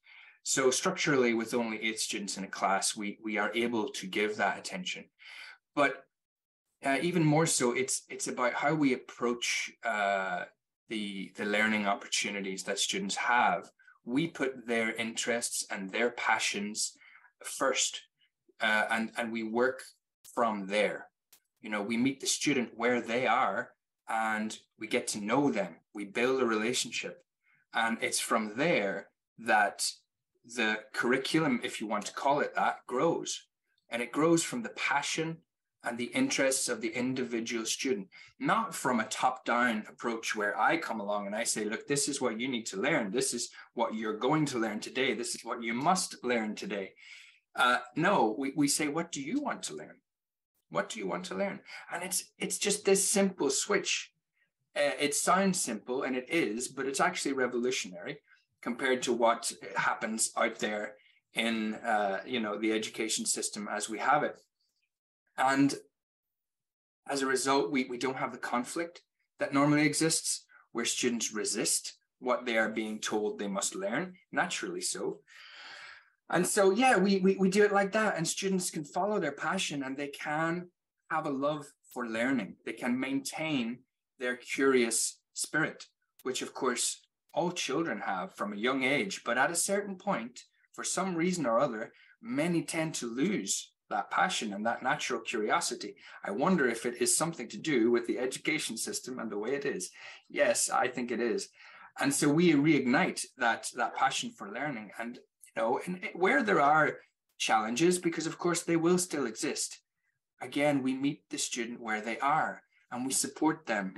So 0.48 0.70
structurally, 0.70 1.34
with 1.34 1.56
only 1.56 1.82
eight 1.82 2.00
students 2.00 2.38
in 2.38 2.44
a 2.44 2.48
class, 2.48 2.96
we 2.96 3.18
we 3.24 3.40
are 3.40 3.52
able 3.56 3.90
to 3.90 4.06
give 4.06 4.38
that 4.38 4.60
attention. 4.60 5.06
But 5.74 6.04
uh, 6.86 7.00
even 7.02 7.26
more 7.26 7.48
so, 7.48 7.72
it's 7.72 8.04
it's 8.10 8.28
about 8.28 8.54
how 8.54 8.76
we 8.76 8.94
approach 8.94 9.72
uh, 9.84 10.44
the 10.88 11.32
the 11.36 11.46
learning 11.46 11.88
opportunities 11.88 12.64
that 12.66 12.78
students 12.78 13.16
have. 13.16 13.72
We 14.04 14.28
put 14.28 14.68
their 14.68 14.94
interests 14.94 15.66
and 15.72 15.90
their 15.90 16.12
passions 16.12 16.96
first, 17.44 18.04
uh, 18.62 18.86
and 18.92 19.12
and 19.18 19.32
we 19.32 19.42
work 19.42 19.82
from 20.36 20.68
there. 20.68 21.08
You 21.62 21.72
know, 21.72 21.82
we 21.82 21.98
meet 21.98 22.20
the 22.20 22.28
student 22.28 22.70
where 22.76 23.02
they 23.02 23.26
are, 23.26 23.72
and 24.08 24.56
we 24.78 24.86
get 24.86 25.08
to 25.08 25.26
know 25.26 25.50
them. 25.50 25.78
We 25.96 26.06
build 26.06 26.40
a 26.40 26.46
relationship, 26.46 27.24
and 27.74 27.98
it's 28.00 28.20
from 28.20 28.54
there 28.58 29.08
that 29.40 29.92
the 30.56 30.80
curriculum, 30.94 31.60
if 31.64 31.82
you 31.82 31.88
want 31.88 32.06
to 32.06 32.14
call 32.14 32.40
it 32.40 32.54
that, 32.56 32.80
grows. 32.88 33.48
And 33.90 34.02
it 34.02 34.12
grows 34.12 34.44
from 34.44 34.64
the 34.64 34.70
passion 34.70 35.38
and 35.84 35.98
the 35.98 36.06
interests 36.06 36.68
of 36.68 36.82
the 36.82 36.90
individual 36.90 37.66
student, 37.66 38.08
not 38.40 38.74
from 38.74 39.00
a 39.00 39.06
top 39.06 39.46
down 39.46 39.86
approach 39.88 40.36
where 40.36 40.60
I 40.60 40.78
come 40.78 41.00
along 41.00 41.28
and 41.28 41.36
I 41.36 41.44
say, 41.44 41.66
look, 41.66 41.88
this 41.88 42.08
is 42.08 42.20
what 42.20 42.40
you 42.40 42.48
need 42.48 42.66
to 42.68 42.82
learn. 42.82 43.12
This 43.12 43.34
is 43.34 43.50
what 43.76 43.94
you're 43.94 44.18
going 44.18 44.46
to 44.48 44.60
learn 44.60 44.80
today. 44.80 45.14
This 45.14 45.36
is 45.36 45.46
what 45.46 45.62
you 45.62 45.74
must 45.74 46.24
learn 46.24 46.56
today. 46.56 46.94
Uh, 47.56 47.78
no, 47.96 48.36
we, 48.38 48.52
we 48.56 48.68
say, 48.68 48.88
what 48.88 49.12
do 49.12 49.22
you 49.22 49.42
want 49.42 49.62
to 49.64 49.76
learn? 49.76 49.98
What 50.72 50.90
do 50.90 51.00
you 51.00 51.08
want 51.08 51.26
to 51.26 51.36
learn? 51.36 51.60
And 51.92 52.04
it's 52.04 52.32
it's 52.40 52.58
just 52.58 52.84
this 52.84 53.08
simple 53.08 53.50
switch. 53.50 54.12
Uh, 54.76 54.92
it 55.00 55.16
sounds 55.16 55.62
simple, 55.62 56.04
and 56.04 56.16
it 56.16 56.26
is, 56.30 56.68
but 56.68 56.86
it's 56.86 57.00
actually 57.00 57.34
revolutionary 57.34 58.18
compared 58.66 59.04
to 59.04 59.14
what 59.14 59.52
happens 59.76 60.32
out 60.36 60.58
there 60.58 60.96
in 61.36 61.76
uh, 61.76 62.20
you 62.26 62.40
know 62.40 62.58
the 62.58 62.72
education 62.72 63.24
system 63.24 63.70
as 63.72 63.88
we 63.88 64.00
have 64.00 64.24
it. 64.24 64.38
And 65.38 65.74
as 67.08 67.22
a 67.22 67.28
result, 67.28 67.72
we, 67.72 67.84
we 67.86 68.00
don't 68.00 68.18
have 68.24 68.32
the 68.32 68.50
conflict 68.54 69.02
that 69.40 69.54
normally 69.54 69.86
exists 69.86 70.46
where 70.72 70.86
students 70.86 71.32
resist 71.32 71.94
what 72.20 72.46
they 72.46 72.58
are 72.58 72.70
being 72.70 72.98
told 72.98 73.38
they 73.38 73.48
must 73.48 73.76
learn, 73.76 74.16
naturally 74.32 74.82
so. 74.82 75.20
And 76.32 76.48
so, 76.48 76.72
yeah, 76.72 76.98
we, 76.98 77.20
we, 77.20 77.36
we 77.36 77.50
do 77.50 77.64
it 77.64 77.72
like 77.72 77.92
that, 77.92 78.18
and 78.18 78.28
students 78.28 78.72
can 78.72 78.84
follow 78.84 79.20
their 79.20 79.32
passion 79.32 79.84
and 79.84 79.96
they 79.96 80.08
can 80.08 80.70
have 81.12 81.28
a 81.28 81.38
love 81.48 81.68
for 81.94 82.08
learning. 82.08 82.56
They 82.66 82.74
can 82.74 83.00
maintain 83.00 83.80
their 84.18 84.36
curious 84.36 85.20
spirit, 85.34 85.86
which, 86.24 86.42
of 86.42 86.56
course, 86.56 87.05
all 87.36 87.52
children 87.52 88.00
have 88.00 88.34
from 88.36 88.54
a 88.54 88.58
young 88.58 88.84
age. 88.84 89.22
But 89.24 89.38
at 89.38 89.52
a 89.52 89.56
certain 89.56 89.96
point, 89.96 90.42
for 90.74 90.84
some 90.84 91.16
reason 91.16 91.46
or 91.46 91.60
other, 91.60 91.94
many 92.22 92.64
tend 92.64 92.96
to 92.96 93.08
lose 93.08 93.72
that 93.90 94.10
passion 94.10 94.54
and 94.54 94.66
that 94.66 94.82
natural 94.82 95.20
curiosity. 95.20 95.96
I 96.24 96.32
wonder 96.32 96.68
if 96.68 96.86
it 96.86 97.02
is 97.02 97.16
something 97.16 97.48
to 97.50 97.58
do 97.58 97.92
with 97.92 98.08
the 98.08 98.18
education 98.18 98.78
system 98.78 99.20
and 99.20 99.32
the 99.32 99.38
way 99.38 99.54
it 99.54 99.66
is. 99.66 99.92
Yes, 100.28 100.70
I 100.70 100.88
think 100.88 101.12
it 101.12 101.22
is. 101.22 101.50
And 102.00 102.14
so 102.14 102.28
we 102.30 102.54
reignite 102.54 103.26
that 103.38 103.70
that 103.76 103.96
passion 103.96 104.32
for 104.32 104.52
learning. 104.52 104.92
And 104.98 105.16
you 105.16 105.62
know, 105.62 105.80
and 105.86 106.02
where 106.14 106.42
there 106.42 106.62
are 106.62 106.98
challenges, 107.38 108.00
because 108.00 108.28
of 108.28 108.38
course 108.38 108.64
they 108.64 108.76
will 108.76 108.98
still 108.98 109.28
exist. 109.28 109.80
Again, 110.42 110.84
we 110.84 110.94
meet 110.94 111.24
the 111.30 111.38
student 111.38 111.80
where 111.80 112.02
they 112.02 112.20
are 112.20 112.62
and 112.92 113.06
we 113.06 113.14
support 113.14 113.66
them. 113.66 113.96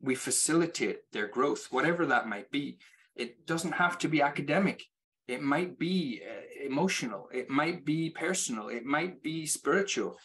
We 0.00 0.14
facilitate 0.14 1.10
their 1.12 1.26
growth, 1.26 1.68
whatever 1.70 2.06
that 2.06 2.28
might 2.28 2.50
be. 2.50 2.78
It 3.16 3.46
doesn't 3.46 3.72
have 3.72 3.98
to 3.98 4.08
be 4.08 4.22
academic. 4.22 4.84
It 5.26 5.42
might 5.42 5.78
be 5.78 6.22
uh, 6.24 6.66
emotional. 6.66 7.28
It 7.32 7.50
might 7.50 7.84
be 7.84 8.10
personal. 8.10 8.68
It 8.68 8.84
might 8.84 9.22
be 9.22 9.44
spiritual. 9.44 10.16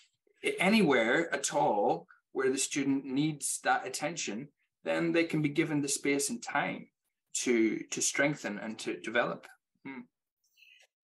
Anywhere 0.59 1.33
at 1.33 1.53
all 1.53 2.07
where 2.31 2.51
the 2.51 2.57
student 2.57 3.05
needs 3.05 3.59
that 3.63 3.85
attention, 3.85 4.49
then 4.83 5.11
they 5.11 5.23
can 5.23 5.41
be 5.41 5.49
given 5.49 5.81
the 5.81 5.87
space 5.87 6.29
and 6.29 6.41
time 6.41 6.87
to 7.33 7.79
to 7.89 8.01
strengthen 8.01 8.59
and 8.59 8.77
to 8.79 8.99
develop. 8.99 9.47
Hmm. 9.85 10.01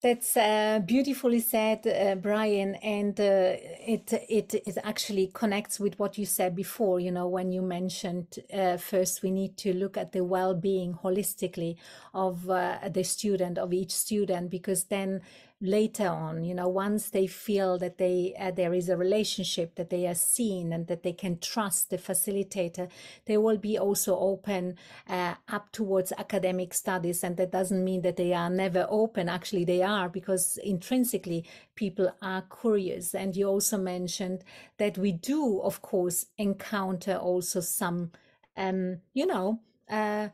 That's 0.02 0.38
uh, 0.38 0.80
beautifully 0.86 1.42
said, 1.42 1.86
uh, 1.86 2.16
Brian, 2.16 2.76
and 2.76 3.20
uh, 3.20 3.58
it, 3.86 4.14
it 4.30 4.54
it 4.54 4.78
actually 4.82 5.28
connects 5.34 5.78
with 5.78 6.00
what 6.00 6.18
you 6.18 6.26
said 6.26 6.56
before. 6.56 7.02
You 7.02 7.12
know, 7.12 7.28
when 7.28 7.52
you 7.52 7.62
mentioned 7.62 8.40
uh, 8.54 8.78
first 8.78 9.24
we 9.24 9.30
need 9.30 9.58
to 9.58 9.74
look 9.74 9.98
at 9.98 10.14
the 10.14 10.24
well-being 10.24 10.94
holistically 10.94 11.76
of 12.14 12.50
uh, 12.50 12.78
the 12.90 13.04
student 13.04 13.58
of 13.58 13.74
each 13.74 13.92
student, 13.92 14.50
because 14.50 14.86
then 14.86 15.20
later 15.62 16.08
on 16.08 16.44
you 16.44 16.54
know 16.54 16.68
once 16.68 17.10
they 17.10 17.28
feel 17.28 17.78
that 17.78 17.98
they 17.98 18.34
uh, 18.40 18.52
there 18.52 18.74
is 18.74 18.88
a 18.88 18.96
relationship 18.96 19.76
that 19.76 19.90
they 19.90 20.08
are 20.08 20.16
seen 20.16 20.72
and 20.72 20.88
that 20.88 21.04
they 21.04 21.12
can 21.12 21.38
trust 21.40 21.90
the 21.90 21.98
facilitator 21.98 22.90
they 23.26 23.38
will 23.38 23.58
be 23.58 23.78
also 23.78 24.18
open 24.18 24.76
uh, 25.08 25.36
up 25.48 25.72
towards 25.72 26.12
academic 26.18 26.74
studies. 26.74 27.24
And 27.24 27.38
that 27.38 27.52
doesn't 27.52 27.84
mean 27.84 28.02
that 28.02 28.18
they 28.18 28.34
are 28.34 28.50
never 28.50 28.88
open. 28.90 29.30
Actually 29.30 29.66
they 29.66 29.82
are 29.82 30.10
because 30.10 30.58
intrinsically 30.64 31.46
people 31.76 32.14
are 32.22 32.44
curious. 32.62 33.14
And 33.14 33.36
you 33.36 33.48
also 33.48 33.78
mentioned 33.78 34.44
that 34.78 34.98
we 34.98 35.12
do 35.12 35.60
of 35.62 35.82
course 35.82 36.26
encounter 36.38 37.16
also 37.16 37.62
some 37.62 38.12
um 38.58 39.00
you 39.14 39.26
know 39.26 39.60
uh, 39.90 40.30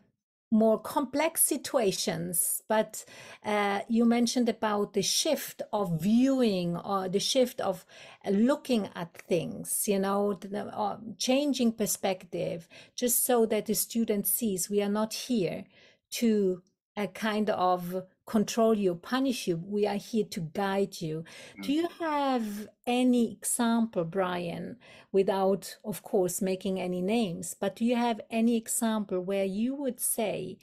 more 0.52 0.80
complex 0.80 1.42
situations 1.42 2.62
but 2.68 3.04
uh, 3.44 3.80
you 3.90 4.06
mentioned 4.06 4.48
about 4.48 4.94
the 4.94 5.02
shift 5.02 5.62
of 5.74 6.02
viewing 6.02 6.78
or 6.78 7.10
the 7.10 7.20
shift 7.20 7.60
of 7.60 7.86
looking 8.30 8.90
at 8.96 9.12
things 9.24 9.88
you 9.88 10.00
know 10.00 10.34
the, 10.34 10.66
uh, 10.68 10.98
changing 11.18 11.72
perspective 11.72 12.68
just 12.96 13.26
so 13.26 13.46
that 13.46 13.66
the 13.66 13.74
student 13.74 14.28
sees 14.28 14.70
we 14.70 14.82
are 14.82 14.90
not 14.90 15.14
here 15.14 15.66
to 16.10 16.62
a 16.96 17.08
kind 17.08 17.50
of 17.50 18.04
control 18.26 18.74
you, 18.74 18.96
punish 18.96 19.48
you. 19.48 19.58
We 19.58 19.86
are 19.86 19.98
here 19.98 20.26
to 20.26 20.40
guide 20.54 21.00
you. 21.02 21.24
Do 21.62 21.70
mm. 21.70 21.76
you 21.76 21.88
have 22.00 22.68
any 22.88 23.32
example, 23.32 24.04
Brian, 24.04 24.78
without, 25.12 25.78
of 25.86 26.02
course, 26.02 26.42
making 26.42 26.80
any 26.80 27.02
names, 27.02 27.56
but 27.60 27.76
do 27.76 27.86
you 27.86 27.96
have 27.96 28.22
any 28.30 28.58
example 28.58 29.20
where 29.20 29.46
you 29.46 29.76
would 29.76 30.00
say 30.00 30.58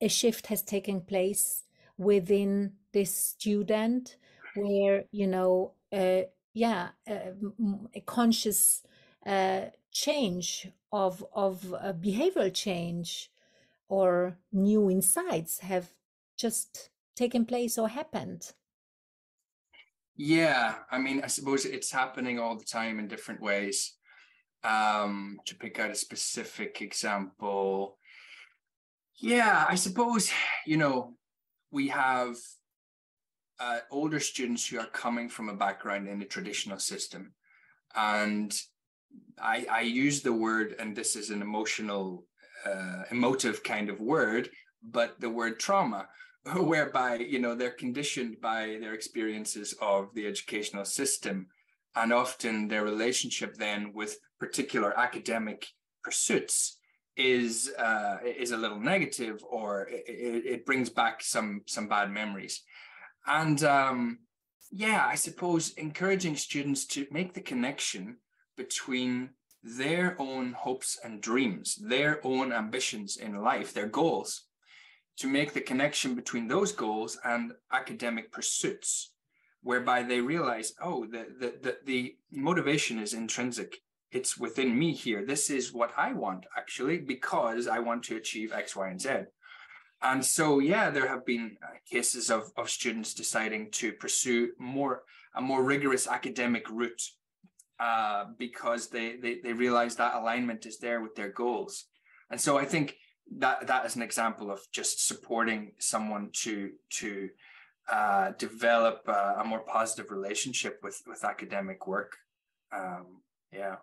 a 0.00 0.08
shift 0.08 0.46
has 0.46 0.62
taken 0.62 1.00
place 1.00 1.64
within 1.98 2.72
this 2.92 3.14
student 3.14 4.16
where, 4.56 5.04
you 5.10 5.26
know, 5.26 5.72
uh, 5.92 6.22
yeah, 6.52 6.88
uh, 7.08 7.32
a 7.94 8.00
conscious 8.00 8.82
uh, 9.26 9.66
change 9.90 10.68
of, 10.92 11.24
of 11.34 11.74
uh, 11.74 11.92
behavioral 11.92 12.52
change 12.52 13.30
or 13.88 14.36
new 14.52 14.90
insights 14.90 15.60
have 15.60 15.92
just 16.38 16.90
taken 17.16 17.44
place 17.46 17.78
or 17.78 17.88
happened? 17.88 18.52
Yeah, 20.16 20.76
I 20.90 20.98
mean, 20.98 21.22
I 21.24 21.26
suppose 21.26 21.64
it's 21.64 21.90
happening 21.90 22.38
all 22.38 22.56
the 22.56 22.64
time 22.64 22.98
in 22.98 23.08
different 23.08 23.40
ways. 23.40 23.94
Um, 24.62 25.38
to 25.44 25.54
pick 25.56 25.78
out 25.78 25.90
a 25.90 25.94
specific 25.94 26.80
example, 26.80 27.98
yeah, 29.16 29.66
I 29.68 29.74
suppose, 29.74 30.30
you 30.66 30.76
know, 30.76 31.14
we 31.70 31.88
have 31.88 32.36
uh, 33.60 33.80
older 33.90 34.20
students 34.20 34.66
who 34.66 34.78
are 34.78 34.86
coming 34.86 35.28
from 35.28 35.48
a 35.48 35.54
background 35.54 36.08
in 36.08 36.18
the 36.18 36.24
traditional 36.24 36.78
system. 36.78 37.34
And 37.94 38.56
I, 39.38 39.66
I 39.70 39.80
use 39.82 40.22
the 40.22 40.32
word, 40.32 40.76
and 40.78 40.96
this 40.96 41.14
is 41.14 41.30
an 41.30 41.42
emotional, 41.42 42.24
uh, 42.64 43.02
emotive 43.10 43.62
kind 43.62 43.88
of 43.88 44.00
word, 44.00 44.48
but 44.90 45.20
the 45.20 45.30
word 45.30 45.58
trauma, 45.58 46.08
whereby 46.56 47.16
you 47.16 47.38
know 47.38 47.54
they're 47.54 47.70
conditioned 47.70 48.40
by 48.40 48.78
their 48.80 48.94
experiences 48.94 49.74
of 49.80 50.14
the 50.14 50.26
educational 50.26 50.84
system, 50.84 51.46
and 51.96 52.12
often 52.12 52.68
their 52.68 52.84
relationship 52.84 53.56
then 53.56 53.92
with 53.92 54.18
particular 54.38 54.98
academic 54.98 55.66
pursuits 56.02 56.78
is 57.16 57.72
uh, 57.78 58.18
is 58.24 58.50
a 58.50 58.56
little 58.56 58.80
negative, 58.80 59.42
or 59.48 59.88
it, 59.88 60.44
it, 60.46 60.66
brings 60.66 60.90
back 60.90 61.22
some 61.22 61.62
some 61.66 61.88
bad 61.88 62.10
memories, 62.10 62.62
and 63.26 63.62
um, 63.64 64.18
yeah, 64.70 65.06
I 65.06 65.14
suppose 65.14 65.72
encouraging 65.74 66.36
students 66.36 66.84
to 66.86 67.06
make 67.10 67.32
the 67.32 67.40
connection 67.40 68.16
between 68.56 69.30
their 69.62 70.16
own 70.18 70.52
hopes 70.52 70.98
and 71.02 71.20
dreams, 71.20 71.76
their 71.76 72.20
own 72.24 72.52
ambitions 72.52 73.16
in 73.16 73.42
life, 73.42 73.72
their 73.72 73.86
goals, 73.86 74.42
to 75.18 75.26
make 75.26 75.52
the 75.52 75.60
connection 75.60 76.14
between 76.14 76.48
those 76.48 76.72
goals 76.72 77.18
and 77.24 77.52
academic 77.72 78.32
pursuits, 78.32 79.12
whereby 79.62 80.02
they 80.02 80.20
realize, 80.20 80.72
oh, 80.82 81.06
the, 81.06 81.26
the, 81.38 81.54
the, 81.62 81.76
the 81.84 82.16
motivation 82.32 82.98
is 82.98 83.14
intrinsic. 83.14 83.78
It's 84.10 84.38
within 84.38 84.78
me 84.78 84.92
here. 84.92 85.24
This 85.24 85.50
is 85.50 85.72
what 85.72 85.92
I 85.96 86.12
want, 86.12 86.44
actually, 86.56 86.98
because 86.98 87.66
I 87.66 87.78
want 87.78 88.02
to 88.04 88.16
achieve 88.16 88.52
X, 88.52 88.76
Y, 88.76 88.88
and 88.88 89.00
Z. 89.00 89.10
And 90.02 90.24
so, 90.24 90.58
yeah, 90.58 90.90
there 90.90 91.08
have 91.08 91.24
been 91.24 91.56
uh, 91.62 91.76
cases 91.90 92.30
of, 92.30 92.52
of 92.56 92.68
students 92.68 93.14
deciding 93.14 93.70
to 93.72 93.92
pursue 93.92 94.50
more 94.58 95.02
a 95.36 95.40
more 95.40 95.64
rigorous 95.64 96.06
academic 96.06 96.68
route 96.70 97.02
uh, 97.80 98.26
because 98.38 98.88
they, 98.88 99.16
they 99.16 99.40
they 99.42 99.52
realize 99.52 99.96
that 99.96 100.14
alignment 100.14 100.66
is 100.66 100.78
there 100.78 101.00
with 101.00 101.14
their 101.16 101.30
goals. 101.32 101.86
And 102.30 102.40
so, 102.40 102.58
I 102.58 102.66
think 102.66 102.96
that 103.38 103.66
that 103.66 103.86
is 103.86 103.96
an 103.96 104.02
example 104.02 104.50
of 104.50 104.60
just 104.72 105.06
supporting 105.06 105.72
someone 105.78 106.30
to 106.32 106.72
to 106.90 107.30
uh, 107.90 108.32
develop 108.38 109.02
a, 109.08 109.36
a, 109.40 109.44
more 109.44 109.60
positive 109.60 110.10
relationship 110.10 110.80
with 110.82 111.02
with 111.06 111.24
academic 111.24 111.86
work. 111.86 112.16
Um, 112.72 113.22
yeah. 113.52 113.76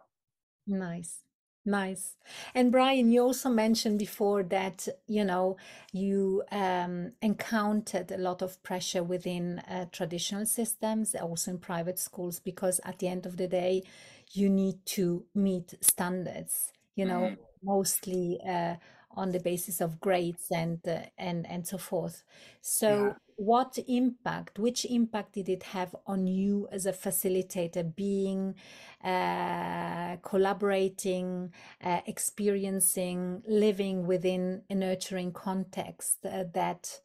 Nice. 0.67 1.19
Nice. 1.63 2.15
And 2.55 2.71
Brian, 2.71 3.12
you 3.12 3.21
also 3.21 3.48
mentioned 3.48 4.00
before 4.00 4.41
that, 4.43 4.88
you 5.05 5.24
know, 5.24 5.57
you 5.93 6.41
um, 6.51 7.12
encountered 7.21 8.12
a 8.12 8.17
lot 8.17 8.41
of 8.41 8.62
pressure 8.63 9.03
within 9.03 9.60
uh, 9.60 9.86
traditional 9.91 10.48
systems, 10.48 11.13
also 11.13 11.51
in 11.51 11.60
private 11.60 12.00
schools, 12.00 12.39
because 12.39 12.81
at 12.83 12.98
the 12.98 13.07
end 13.07 13.27
of 13.27 13.38
the 13.38 13.48
day, 13.48 13.83
you 14.31 14.50
need 14.50 14.83
to 14.86 15.24
meet 15.36 15.75
standards, 15.81 16.71
you 16.95 17.05
know, 17.05 17.29
Mhm. 17.29 17.38
mostly 17.62 18.39
uh, 18.43 18.77
on 19.15 19.32
the 19.32 19.39
basis 19.39 19.82
of 19.82 20.00
grades 20.00 20.48
and 20.51 20.80
uh, 20.88 21.01
and 21.18 21.48
and 21.48 21.68
so 21.68 21.77
forth. 21.77 22.24
Yeah. 22.24 22.34
So, 22.62 23.15
what 23.36 23.80
impact, 23.88 24.60
which 24.60 24.86
impact 24.86 25.34
did 25.34 25.50
it 25.50 25.63
have 25.63 25.96
on 26.06 26.27
you 26.27 26.68
as 26.72 26.86
a 26.86 26.94
facilitator, 26.94 27.96
being 27.96 28.56
uh, 29.03 30.18
collaborating, 30.18 31.51
uh, 31.84 32.01
experiencing, 32.06 33.41
living 33.48 34.06
within 34.06 34.62
a 34.70 34.75
nurturing 34.75 35.32
context 35.32 36.20
uh, 36.25 36.44
that 36.53 37.01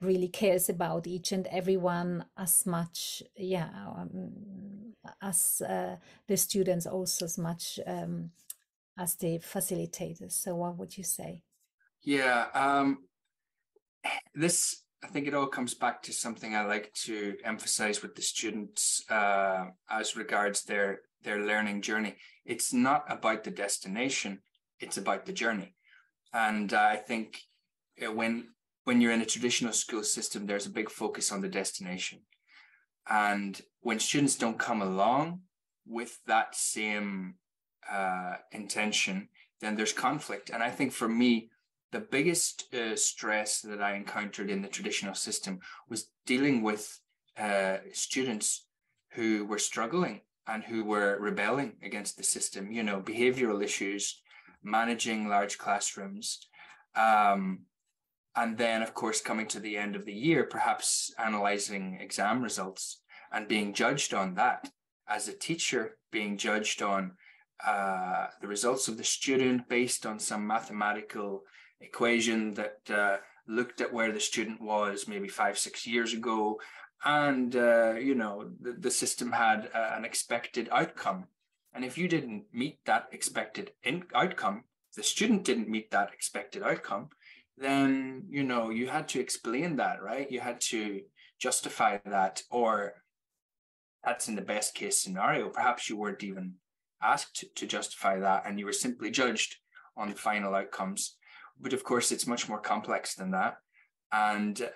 really 0.00 0.28
cares 0.28 0.68
about 0.68 1.06
each 1.06 1.32
and 1.32 1.46
everyone 1.48 2.24
as 2.36 2.66
much, 2.66 3.22
yeah, 3.36 3.68
um, 3.96 4.94
as 5.20 5.62
uh, 5.68 5.96
the 6.26 6.36
students 6.36 6.86
also 6.86 7.24
as 7.24 7.38
much 7.38 7.78
um, 7.86 8.30
as 8.98 9.14
the 9.16 9.38
facilitators. 9.38 10.32
So, 10.32 10.54
what 10.54 10.76
would 10.76 10.96
you 10.96 11.04
say? 11.04 11.42
Yeah. 12.02 12.46
Um, 12.54 12.98
this, 14.34 14.82
I 15.02 15.08
think 15.08 15.26
it 15.26 15.34
all 15.34 15.46
comes 15.46 15.74
back 15.74 16.02
to 16.02 16.12
something 16.12 16.54
I 16.54 16.64
like 16.64 16.92
to 17.04 17.36
emphasize 17.44 18.02
with 18.02 18.14
the 18.14 18.22
students 18.22 19.02
uh, 19.10 19.66
as 19.90 20.16
regards 20.16 20.62
their 20.62 21.00
their 21.22 21.44
learning 21.44 21.80
journey. 21.80 22.16
It's 22.44 22.72
not 22.72 23.04
about 23.08 23.44
the 23.44 23.50
destination; 23.50 24.40
it's 24.80 24.98
about 24.98 25.26
the 25.26 25.32
journey. 25.32 25.74
And 26.32 26.72
uh, 26.72 26.88
I 26.90 26.96
think 26.96 27.38
uh, 28.04 28.12
when 28.12 28.48
when 28.84 29.00
you're 29.00 29.12
in 29.12 29.22
a 29.22 29.26
traditional 29.26 29.72
school 29.72 30.02
system, 30.02 30.46
there's 30.46 30.66
a 30.66 30.70
big 30.70 30.90
focus 30.90 31.32
on 31.32 31.40
the 31.40 31.48
destination, 31.48 32.20
and 33.08 33.60
when 33.80 33.98
students 33.98 34.36
don't 34.36 34.58
come 34.58 34.82
along 34.82 35.40
with 35.86 36.18
that 36.26 36.54
same 36.54 37.34
uh, 37.90 38.34
intention, 38.52 39.28
then 39.60 39.76
there's 39.76 39.92
conflict. 39.92 40.50
And 40.50 40.62
I 40.62 40.70
think 40.70 40.92
for 40.92 41.08
me, 41.08 41.50
the 41.92 42.00
biggest 42.00 42.74
uh, 42.74 42.96
stress 42.96 43.60
that 43.60 43.80
I 43.80 43.94
encountered 43.94 44.50
in 44.50 44.62
the 44.62 44.68
traditional 44.68 45.14
system 45.14 45.60
was 45.88 46.10
dealing 46.26 46.62
with 46.62 46.98
uh, 47.38 47.78
students 47.92 48.66
who 49.10 49.44
were 49.46 49.58
struggling 49.58 50.20
and 50.46 50.62
who 50.64 50.84
were 50.84 51.18
rebelling 51.20 51.74
against 51.82 52.16
the 52.16 52.22
system, 52.22 52.72
you 52.72 52.82
know, 52.82 53.00
behavioral 53.00 53.62
issues, 53.62 54.20
managing 54.62 55.28
large 55.28 55.56
classrooms. 55.56 56.48
Um, 56.96 57.60
and 58.36 58.58
then, 58.58 58.82
of 58.82 58.94
course, 58.94 59.20
coming 59.20 59.46
to 59.48 59.60
the 59.60 59.76
end 59.76 59.94
of 59.94 60.04
the 60.04 60.12
year, 60.12 60.44
perhaps 60.44 61.14
analyzing 61.18 61.98
exam 62.00 62.42
results 62.42 63.00
and 63.32 63.48
being 63.48 63.72
judged 63.72 64.12
on 64.12 64.34
that. 64.34 64.70
As 65.06 65.28
a 65.28 65.32
teacher, 65.32 65.96
being 66.10 66.36
judged 66.36 66.82
on 66.82 67.12
uh, 67.66 68.26
the 68.40 68.48
results 68.48 68.88
of 68.88 68.96
the 68.96 69.04
student 69.04 69.68
based 69.68 70.06
on 70.06 70.18
some 70.18 70.46
mathematical 70.46 71.44
equation 71.80 72.54
that 72.54 72.78
uh, 72.90 73.16
looked 73.46 73.80
at 73.80 73.92
where 73.92 74.12
the 74.12 74.20
student 74.20 74.60
was 74.60 75.06
maybe 75.08 75.28
five, 75.28 75.58
six 75.58 75.86
years 75.86 76.12
ago. 76.12 76.60
And, 77.04 77.54
uh, 77.54 77.94
you 77.94 78.14
know, 78.14 78.50
the, 78.60 78.72
the 78.72 78.90
system 78.90 79.32
had 79.32 79.70
uh, 79.74 79.92
an 79.96 80.04
expected 80.04 80.68
outcome. 80.72 81.26
And 81.74 81.84
if 81.84 81.98
you 81.98 82.08
didn't 82.08 82.44
meet 82.52 82.78
that 82.86 83.08
expected 83.12 83.72
in- 83.82 84.04
outcome, 84.14 84.64
the 84.96 85.02
student 85.02 85.44
didn't 85.44 85.68
meet 85.68 85.90
that 85.90 86.12
expected 86.12 86.62
outcome, 86.62 87.08
then, 87.58 88.24
you 88.28 88.42
know, 88.42 88.70
you 88.70 88.88
had 88.88 89.08
to 89.08 89.20
explain 89.20 89.76
that, 89.76 90.02
right? 90.02 90.30
You 90.30 90.40
had 90.40 90.60
to 90.62 91.02
justify 91.38 91.98
that, 92.06 92.42
or 92.50 92.94
that's 94.04 94.28
in 94.28 94.36
the 94.36 94.42
best 94.42 94.74
case 94.74 95.00
scenario. 95.00 95.48
Perhaps 95.48 95.88
you 95.88 95.96
weren't 95.96 96.24
even 96.24 96.54
asked 97.04 97.44
to, 97.54 97.66
justify 97.66 98.18
that 98.18 98.44
and 98.46 98.58
you 98.58 98.64
were 98.64 98.72
simply 98.72 99.10
judged 99.10 99.56
on 99.96 100.08
the 100.08 100.14
final 100.14 100.54
outcomes. 100.54 101.16
But 101.60 101.72
of 101.72 101.84
course 101.84 102.10
it's 102.10 102.26
much 102.26 102.48
more 102.48 102.60
complex 102.60 103.14
than 103.14 103.30
that. 103.32 103.56
And 104.12 104.70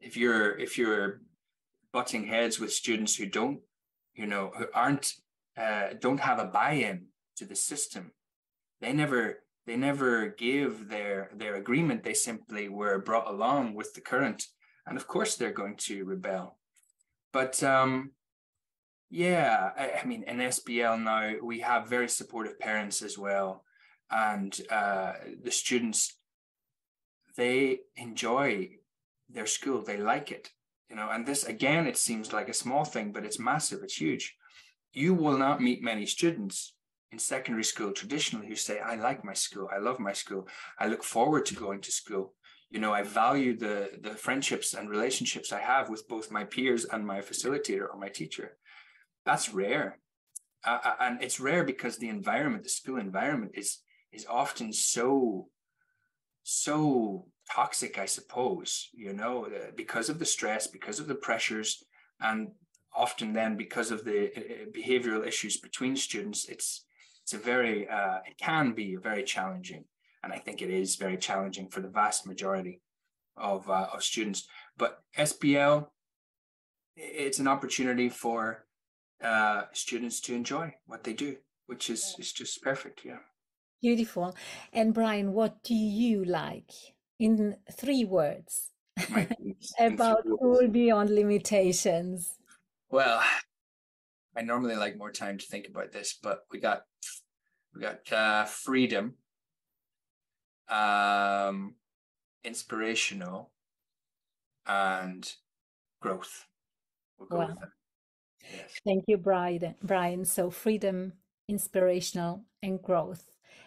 if 0.00 0.16
you're 0.16 0.58
if 0.58 0.78
you're 0.78 1.20
butting 1.92 2.26
heads 2.26 2.60
with 2.60 2.72
students 2.72 3.16
who 3.16 3.26
don't 3.26 3.60
you 4.14 4.26
know 4.26 4.52
who 4.56 4.66
aren't 4.74 5.14
uh, 5.56 5.88
don't 5.98 6.20
have 6.20 6.38
a 6.38 6.44
buy-in 6.44 7.06
to 7.36 7.44
the 7.44 7.56
system 7.56 8.12
they 8.80 8.92
never 8.92 9.42
they 9.66 9.76
never 9.76 10.28
gave 10.28 10.88
their 10.88 11.30
their 11.34 11.56
agreement. 11.56 12.02
They 12.02 12.14
simply 12.14 12.68
were 12.68 12.98
brought 12.98 13.28
along 13.28 13.74
with 13.74 13.92
the 13.94 14.00
current. 14.00 14.46
And 14.86 14.96
of 14.96 15.06
course 15.06 15.36
they're 15.36 15.52
going 15.52 15.76
to 15.88 16.04
rebel. 16.04 16.58
But 17.32 17.62
um 17.62 18.12
yeah 19.10 19.70
i, 20.02 20.06
mean 20.06 20.22
in 20.24 20.36
sbl 20.38 21.02
now 21.02 21.32
we 21.42 21.60
have 21.60 21.88
very 21.88 22.08
supportive 22.08 22.58
parents 22.58 23.02
as 23.02 23.16
well. 23.18 23.64
And 24.10 24.58
uh, 24.70 25.12
the 25.42 25.50
students 25.50 26.14
they 27.36 27.80
enjoy 27.96 28.70
their 29.28 29.46
school. 29.46 29.82
They 29.82 29.98
like 29.98 30.32
it 30.32 30.50
you 30.88 30.96
know? 30.96 31.10
And 31.10 31.26
this 31.26 31.44
again 31.44 31.86
it 31.86 31.96
seems 31.96 32.32
like 32.32 32.48
a 32.48 32.54
small 32.54 32.84
thing 32.84 33.12
but 33.12 33.24
it's 33.24 33.38
massive. 33.38 33.80
It's 33.82 34.00
huge. 34.00 34.34
You 34.92 35.14
will 35.14 35.36
not 35.36 35.60
meet 35.60 35.82
many 35.82 36.06
students 36.06 36.74
in 37.12 37.18
secondary 37.18 37.64
school 37.64 37.92
traditionally 37.92 38.48
who 38.48 38.56
say 38.56 38.78
i 38.80 38.94
like 38.94 39.24
my 39.24 39.34
school. 39.34 39.68
I 39.74 39.78
love 39.78 39.98
my 39.98 40.12
school. 40.12 40.48
I 40.78 40.86
look 40.88 41.04
forward 41.04 41.46
to 41.46 41.54
going 41.54 41.80
to 41.82 41.92
school. 41.92 42.34
You 42.70 42.80
know 42.80 42.92
i 42.92 43.02
value 43.02 43.56
the 43.56 43.90
the 44.00 44.10
friendships 44.10 44.74
and 44.74 44.90
relationships 44.90 45.52
i 45.52 45.60
have 45.60 45.88
with 45.88 46.08
both 46.08 46.30
my 46.30 46.44
peers 46.44 46.84
and 46.84 47.06
my 47.06 47.20
facilitator 47.20 47.86
or 47.90 47.98
my 47.98 48.10
teacher 48.10 48.56
that's 49.28 49.52
rare. 49.52 49.98
Uh, 50.64 50.78
uh 50.84 50.94
and 51.00 51.22
it's 51.22 51.38
rare 51.38 51.64
because 51.64 51.94
the 51.96 52.08
environment 52.08 52.64
the 52.64 52.70
school 52.80 52.98
environment 52.98 53.52
is 53.54 53.70
is 54.12 54.26
often 54.28 54.72
so 54.72 55.48
so 56.42 56.76
toxic 57.48 57.98
i 57.98 58.06
suppose 58.06 58.88
you 58.92 59.12
know 59.12 59.34
uh, 59.46 59.70
because 59.76 60.08
of 60.08 60.18
the 60.18 60.30
stress 60.34 60.66
because 60.66 60.98
of 60.98 61.06
the 61.06 61.20
pressures 61.26 61.70
and 62.20 62.48
often 63.04 63.32
then 63.32 63.56
because 63.56 63.90
of 63.92 64.04
the 64.04 64.18
uh, 64.36 64.40
behavioral 64.76 65.24
issues 65.24 65.58
between 65.58 65.94
students 65.94 66.40
it's 66.48 66.86
it's 67.28 67.34
a 67.34 67.38
very 67.38 67.86
uh, 67.86 68.20
it 68.26 68.38
can 68.38 68.72
be 68.72 68.96
very 68.96 69.22
challenging. 69.22 69.84
And 70.22 70.32
i 70.32 70.38
think 70.38 70.62
it 70.62 70.70
is 70.70 70.96
very 70.96 71.18
challenging 71.18 71.68
for 71.68 71.80
the 71.82 71.94
vast 72.00 72.26
majority 72.26 72.80
of 73.36 73.68
uh, 73.68 73.88
of 73.92 74.02
students. 74.02 74.48
But 74.78 75.00
sbl 75.18 75.88
it's 76.96 77.38
an 77.38 77.48
opportunity 77.48 78.08
for 78.08 78.64
uh, 79.22 79.62
students 79.72 80.20
to 80.20 80.34
enjoy 80.34 80.74
what 80.86 81.04
they 81.04 81.12
do 81.12 81.36
which 81.66 81.90
is 81.90 82.14
is 82.18 82.32
just 82.32 82.62
perfect 82.62 83.04
yeah 83.04 83.18
Beautiful. 83.80 84.34
And 84.72 84.92
Brian, 84.92 85.32
what 85.32 85.62
do 85.62 85.72
you 85.72 86.24
like 86.24 86.72
in 87.20 87.56
three 87.70 88.04
words 88.04 88.72
my 89.10 89.24
goodness. 89.28 89.72
In 89.78 89.86
three 89.88 89.94
about. 89.94 90.22
School 90.24 90.68
Beyond 90.68 91.10
Limitations? 91.10 92.34
Well, 92.90 93.22
I 94.36 94.42
normally 94.42 94.76
like 94.76 94.96
more 94.96 95.12
time 95.12 95.38
to 95.38 95.46
think 95.46 95.68
about 95.68 95.92
this, 95.92 96.18
but 96.20 96.40
we 96.50 96.58
got 96.60 96.82
we 97.74 97.80
got 97.82 98.12
uh, 98.12 98.44
freedom, 98.46 99.14
um, 100.68 101.74
inspirational, 102.42 103.50
and 104.66 105.30
growth. 106.00 106.46
We'll 107.18 107.28
go 107.28 107.38
with 107.46 107.60
that. 107.60 107.68
Thank 108.84 109.04
you, 109.06 109.16
Brian. 109.16 109.74
Brian. 109.82 110.24
So 110.24 110.50
freedom, 110.50 111.12
inspirational, 111.48 112.44
and 112.62 112.80
growth. 112.82 113.24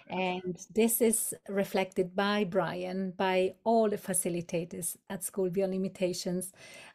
And 0.10 0.58
this 0.74 1.00
is 1.02 1.34
reflected 1.48 2.16
by 2.16 2.44
Brian, 2.44 3.12
by 3.12 3.54
all 3.64 3.90
the 3.90 3.98
facilitators 3.98 4.98
at 5.10 5.24
School 5.24 5.50
Beyond 5.50 5.72
Limitations. 5.74 6.52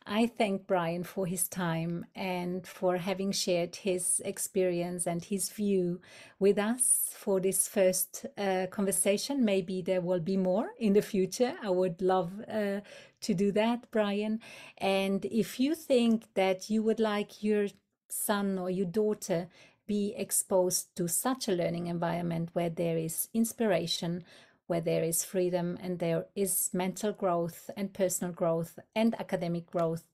I 0.07 0.27
thank 0.27 0.66
Brian 0.66 1.03
for 1.03 1.27
his 1.27 1.49
time 1.49 2.05
and 2.14 2.66
for 2.66 2.96
having 2.99 3.33
shared 3.33 3.77
his 3.77 4.20
experience 4.25 5.07
and 5.07 5.25
his 5.25 5.49
view 5.49 6.01
with 6.38 6.59
us 6.59 7.11
for 7.14 7.40
this 7.40 7.66
first 7.68 8.27
uh, 8.37 8.66
conversation. 8.70 9.44
Maybe 9.44 9.83
there 9.83 10.03
will 10.03 10.20
be 10.20 10.37
more 10.37 10.68
in 10.79 10.92
the 10.92 11.03
future. 11.03 11.55
I 11.62 11.70
would 11.70 12.03
love 12.03 12.31
uh, 12.49 12.81
to 13.22 13.35
do 13.35 13.51
that, 13.53 13.90
Brian. 13.90 14.40
And 14.79 15.25
if 15.25 15.59
you 15.59 15.75
think 15.75 16.27
that 16.35 16.70
you 16.70 16.83
would 16.83 17.01
like 17.01 17.42
your 17.42 17.68
son 18.09 18.59
or 18.59 18.70
your 18.70 18.87
daughter 18.87 19.49
be 19.87 20.14
exposed 20.16 20.94
to 20.96 21.09
such 21.09 21.49
a 21.49 21.53
learning 21.53 21.87
environment 21.87 22.51
where 22.53 22.70
there 22.70 22.99
is 22.99 23.29
inspiration, 23.33 24.25
where 24.66 24.81
there 24.81 25.05
is 25.05 25.25
freedom, 25.25 25.79
and 25.81 25.99
there 25.99 26.27
is 26.35 26.70
mental 26.72 27.12
growth 27.12 27.70
and 27.77 27.92
personal 27.92 28.33
growth 28.33 28.79
and 28.94 29.14
academic 29.20 29.66
growth, 29.70 30.05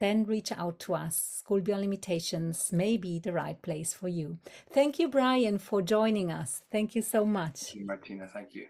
then 0.00 0.24
reach 0.24 0.50
out 0.52 0.78
to 0.80 0.94
us. 0.94 1.40
School 1.40 1.60
Beyond 1.60 1.82
Limitations 1.82 2.72
may 2.72 2.96
be 2.96 3.18
the 3.18 3.32
right 3.32 3.60
place 3.60 3.92
for 3.92 4.08
you. 4.08 4.38
Thank 4.72 4.98
you, 4.98 5.08
Brian, 5.08 5.58
for 5.58 5.82
joining 5.82 6.32
us. 6.32 6.62
Thank 6.72 6.94
you 6.94 7.02
so 7.02 7.24
much. 7.24 7.60
Thank 7.60 7.74
you, 7.76 7.86
Martina. 7.86 8.26
Thank 8.32 8.54
you. 8.54 8.66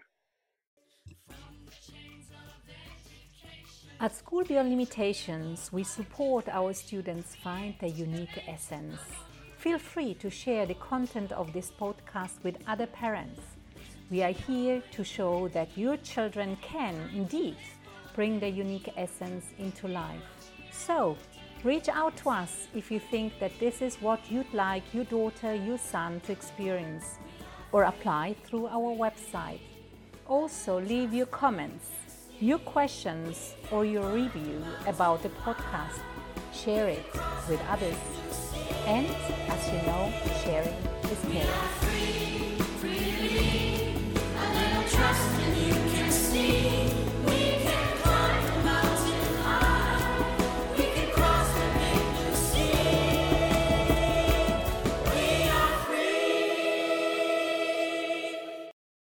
At 3.99 4.15
School 4.15 4.43
Beyond 4.43 4.69
Limitations, 4.69 5.71
we 5.71 5.83
support 5.83 6.49
our 6.49 6.73
students 6.73 7.35
find 7.35 7.75
their 7.79 7.89
unique 7.89 8.43
essence. 8.47 8.99
Feel 9.61 9.77
free 9.77 10.15
to 10.15 10.31
share 10.31 10.65
the 10.65 10.73
content 10.73 11.31
of 11.31 11.53
this 11.53 11.71
podcast 11.79 12.41
with 12.41 12.57
other 12.65 12.87
parents. 12.87 13.41
We 14.09 14.23
are 14.23 14.31
here 14.31 14.81
to 14.89 15.03
show 15.03 15.49
that 15.49 15.77
your 15.77 15.97
children 15.97 16.57
can 16.63 16.95
indeed 17.13 17.57
bring 18.15 18.39
their 18.39 18.49
unique 18.49 18.91
essence 18.97 19.45
into 19.59 19.87
life. 19.87 20.23
So, 20.71 21.15
reach 21.63 21.89
out 21.89 22.17
to 22.17 22.31
us 22.31 22.69
if 22.73 22.89
you 22.89 22.99
think 22.99 23.37
that 23.39 23.51
this 23.59 23.83
is 23.83 24.01
what 24.01 24.31
you'd 24.31 24.51
like 24.51 24.95
your 24.95 25.05
daughter, 25.05 25.53
your 25.53 25.77
son 25.77 26.21
to 26.21 26.31
experience, 26.31 27.19
or 27.71 27.83
apply 27.83 28.37
through 28.43 28.65
our 28.65 28.95
website. 28.97 29.59
Also, 30.27 30.81
leave 30.81 31.13
your 31.13 31.27
comments, 31.27 31.91
your 32.39 32.57
questions, 32.57 33.53
or 33.69 33.85
your 33.85 34.09
review 34.09 34.65
about 34.87 35.21
the 35.21 35.29
podcast. 35.45 35.99
Share 36.51 36.89
it 36.89 37.05
with 37.47 37.61
others. 37.69 38.20
And 38.91 39.07
as 39.47 39.71
you 39.71 39.81
know, 39.87 40.11
sharing 40.43 40.75
is 41.09 41.23
caring. 41.31 42.20